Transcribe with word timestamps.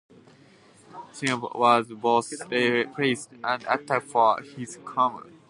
Signorile 1.11 1.51
was 1.53 1.87
both 1.89 2.49
praised 2.95 3.33
and 3.43 3.61
attacked 3.69 4.03
for 4.09 4.41
his 4.41 4.79
column. 4.83 5.31